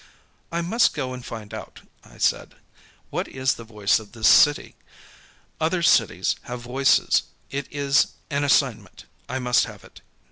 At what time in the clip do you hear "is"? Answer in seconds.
3.27-3.53, 7.69-8.07